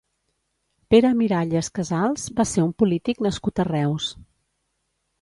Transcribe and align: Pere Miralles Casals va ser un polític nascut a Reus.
Pere 0.93 1.11
Miralles 1.19 1.69
Casals 1.79 2.25
va 2.41 2.49
ser 2.55 2.67
un 2.71 2.75
polític 2.83 3.25
nascut 3.31 3.67
a 3.67 3.71
Reus. 3.73 4.13